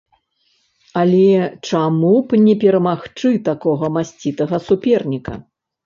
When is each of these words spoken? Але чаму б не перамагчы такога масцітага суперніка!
Але 1.01 1.25
чаму 1.69 2.11
б 2.33 2.41
не 2.47 2.57
перамагчы 2.65 3.29
такога 3.53 3.95
масцітага 4.03 4.55
суперніка! 4.69 5.33